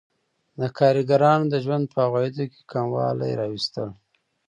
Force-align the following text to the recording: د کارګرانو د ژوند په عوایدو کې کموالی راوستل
د 0.59 0.61
کارګرانو 0.77 1.45
د 1.49 1.55
ژوند 1.65 1.85
په 1.93 1.99
عوایدو 2.07 2.45
کې 2.51 2.61
کموالی 2.71 3.31
راوستل 3.41 3.89